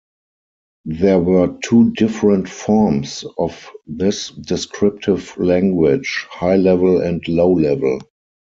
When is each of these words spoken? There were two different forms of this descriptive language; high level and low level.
There 0.85 1.19
were 1.19 1.59
two 1.63 1.91
different 1.91 2.49
forms 2.49 3.23
of 3.37 3.69
this 3.85 4.29
descriptive 4.31 5.37
language; 5.37 6.25
high 6.27 6.55
level 6.57 6.99
and 6.99 7.21
low 7.27 7.51
level. 7.51 7.99